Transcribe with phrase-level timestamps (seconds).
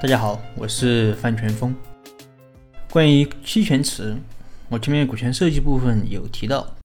[0.00, 1.74] 大家好，我是范全峰。
[2.88, 4.16] 关于期权池，
[4.68, 6.76] 我前面股权设计部分有提到，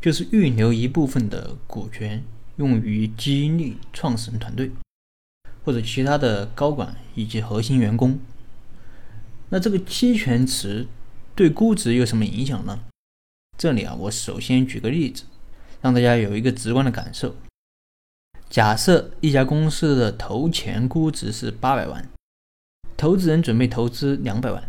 [0.00, 2.24] 就是预留一部分的股权
[2.56, 4.70] 用于激励创始人团队
[5.66, 8.18] 或者其他的高管以及核心员工。
[9.50, 10.86] 那这个期权池
[11.34, 12.80] 对估值有什么影响呢？
[13.58, 15.24] 这里啊，我首先举个例子，
[15.82, 17.34] 让大家有一个直观的感受。
[18.48, 22.08] 假设一家公司的投前估值是八百万。
[22.96, 24.62] 投资人准备投资两百万，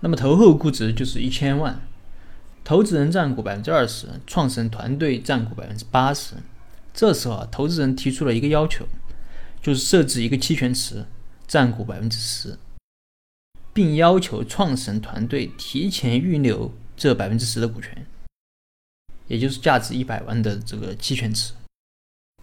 [0.00, 1.80] 那么投后估值就是一千万。
[2.64, 6.34] 投资人占股百分之二十，创始人团队占股百分之八十。
[6.94, 8.86] 这时候啊，投资人提出了一个要求，
[9.60, 11.04] 就是设置一个期权池，
[11.46, 12.58] 占股百分之十，
[13.72, 18.06] 并要求创始人团队提前预留这百分之十的股权，
[19.26, 21.54] 也就是价值一百万的这个期权池。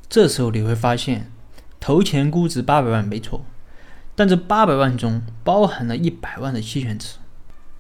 [0.10, 1.32] 这时候你会发现，
[1.80, 3.46] 投前估值八百万没错。
[4.20, 7.20] 但这八百万中包含了一百万的期权池，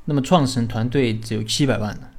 [0.06, 2.12] 那么创始人团队只有七百万呢，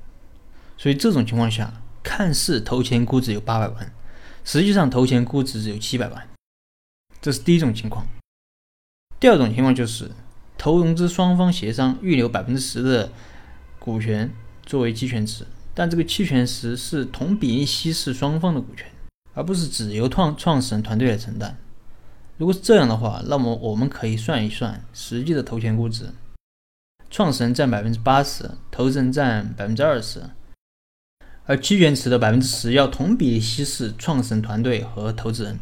[0.77, 3.91] 所以这种情况下，看似投前估值有八百万，
[4.45, 6.29] 实际上投前估值只有七百万，
[7.23, 8.07] 这是第一种情况。
[9.19, 10.11] 第二种情况就是
[10.59, 13.11] 投融资双方协商预留百分之十的
[13.79, 14.31] 股权
[14.67, 18.87] 作为期权池，但这个期权池是同比例稀释双方的股权，
[19.33, 21.57] 而不是只由创创始人团队来承担。
[22.41, 26.07] 如果是这样的话，那么我们可以算一算实际的投前估值，
[27.11, 30.23] 创始人占百分之八十，投资人占百分之二十，
[31.45, 35.61] 而期权池的百分之十要同比稀释创始人团队和投资人，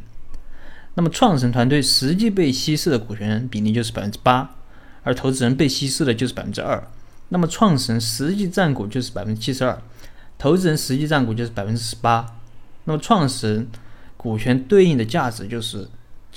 [0.95, 4.55] 那么创始人团队实际被稀释的股权比例就是百分之八，
[5.03, 6.89] 而投资人被稀释的就是百分之二，
[7.31, 9.83] 那么创始人实际占股就是百分之七十二，
[10.39, 12.37] 投资人实际占股就是百分之十八，
[12.85, 13.69] 那么创始人
[14.17, 15.89] 股权对应的价值就是。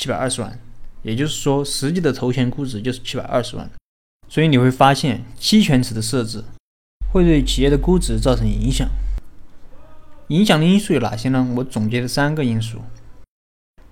[0.01, 0.59] 七百二十万，
[1.03, 3.69] 也就是说，实际的投前估值就是七百二十万。
[4.27, 6.43] 所以你会发现，期权池的设置
[7.13, 8.89] 会对企业的估值造成影响。
[10.29, 11.47] 影响的因素有哪些呢？
[11.55, 12.79] 我总结了三个因素。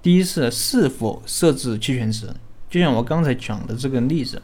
[0.02, 2.34] 第一是是否设置期权池，
[2.72, 4.42] 就像我刚才讲的这个例子，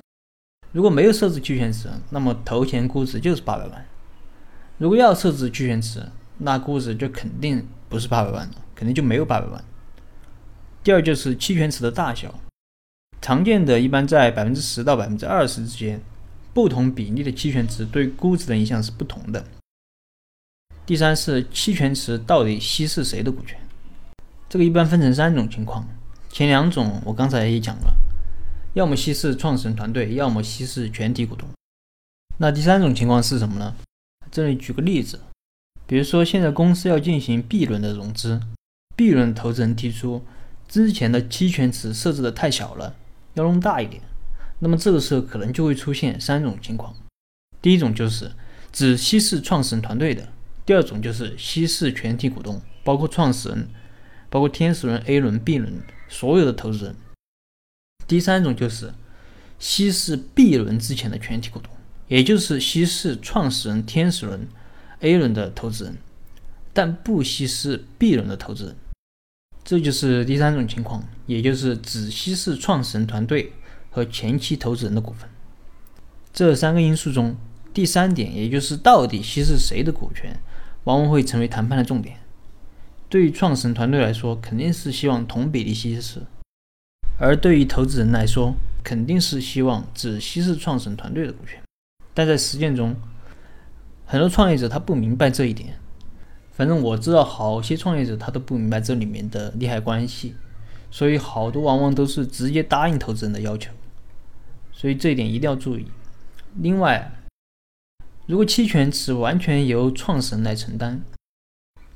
[0.72, 3.82] 如果没有设置期权池，那么投前估值就是八百万；
[4.78, 9.66] 如果要设置期权池，那估值就肯定不是八百万了，肯定就没有八百万。
[10.85, 12.31] 第二就是期权池的大小，
[13.19, 16.00] 常见的一般在百分之十到百分之二十之间，
[16.53, 19.44] 不同比例的期权池对估值的影响是不同的。
[20.85, 23.59] 第三是期权池到底稀释谁的股权？
[24.47, 25.88] 这个一般分成三种情况，
[26.29, 27.97] 前两种我刚才也讲了，
[28.75, 31.50] 要么稀释创始人团队，要么稀释全体股东。
[32.38, 33.75] 那第三种情况是什么呢？
[34.29, 35.19] 这里举个例子，
[35.88, 38.40] 比如说现在公司要进行 B 轮的融资
[38.96, 40.23] ，B 轮投资人提出。
[40.68, 42.96] 之前的期权池设置的太小了，
[43.36, 44.02] 要弄大一点。
[44.59, 46.96] 那么这个时候可能就会出现三种情况：
[47.62, 48.31] 第一种就是
[48.72, 50.24] 只稀释创始人团队的；
[50.66, 53.68] 第二种就是稀释全体股东，包括创始人、
[54.30, 56.94] 包括天使轮、A 轮、B 轮所有的投资人；
[58.08, 58.94] 第三种就是
[59.59, 61.72] 稀释 B 轮之前的全体股东，
[62.08, 64.47] 也就是稀释创始人、天使轮、
[65.02, 65.97] A 轮的投资人，
[66.74, 68.76] 但不稀释 B 轮的投资人。
[69.66, 73.52] 这就是第三种情况，也就是只稀释创始人团队
[73.90, 75.28] 和前期投资人的股份。
[76.31, 77.36] 这三个因素中，
[77.74, 80.40] 第三点，也就是到底稀释谁的股权，
[80.84, 82.18] 往往会成为谈判的重点。
[83.09, 86.20] 对于创始人团队来说，肯定是希望同比例稀释；
[87.18, 88.53] 而对于投资人来说，
[88.84, 91.59] 肯定是希望只稀释创始人团队的股权。
[92.14, 92.96] 但在实践中，
[94.06, 95.80] 很多创业者他不明白这一点。
[96.56, 100.36] 反正我知道，好些创业者他都不明白这里面的利害关系，
[100.90, 103.72] 所以好多往往都是直接答应投资人的要求，
[104.72, 105.86] 所以这一点一定要注意。
[106.56, 107.12] 另外，
[108.26, 111.02] 如果期权池完全由创始人来承担，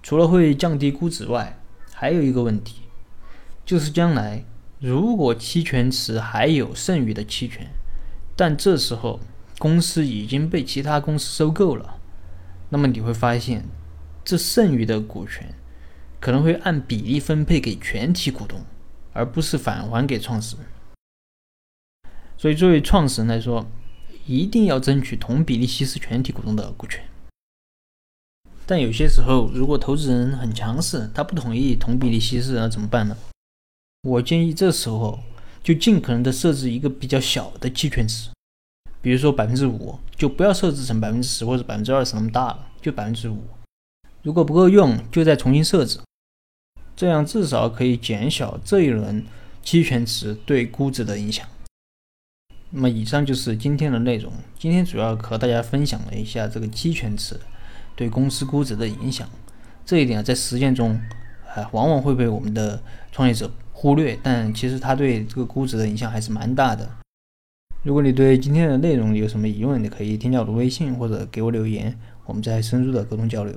[0.04, 1.58] 除了会降低估值外，
[1.94, 2.82] 还有一个问题，
[3.66, 4.44] 就是将来
[4.82, 7.66] 如果期权池还有剩余的期权，
[8.36, 9.22] 但这时候
[9.58, 11.96] 公司已经被其他公司收购了，
[12.68, 13.64] 那么你会发现。
[14.30, 15.56] 这剩余的股权
[16.20, 18.64] 可能会按比例分配给全体股东，
[19.12, 20.66] 而不是返还给创始人。
[22.38, 23.66] 所以，作为创始人来说，
[24.28, 27.04] 一定要争取同比例稀释全体股东的股权。
[28.68, 33.18] 但有些时候，如果投资人很强势，他不同意同比例稀释，那怎么办呢？
[34.04, 35.20] 我建议这时候
[35.64, 38.30] 就尽可能的设置一个比较小的期权池，
[39.02, 43.42] 比如说百分之五，就不要设置成百分之十或者百分之二十那么大了，就百分之五。
[44.30, 46.00] 如果不够用，就再重新设置，
[46.96, 49.26] 这样至少可以减小这一轮
[49.64, 51.48] 期权池对估值的影响。
[52.70, 54.32] 那么以上就是今天的内容。
[54.60, 57.40] 今天主要和大家分享了一下这个期权池
[57.96, 59.28] 对公司估值的影响。
[59.84, 60.92] 这一点在实践中，
[61.56, 62.80] 啊，往往会被我们的
[63.12, 66.88] 创业者忽略，但其实它对这个估值的影响还是蛮大的。
[67.82, 71.98] 如果你对今天的内容有什么疑问，你可以添加我的微信或者给我留言，
[72.28, 73.56] 我们再深入的沟通交流。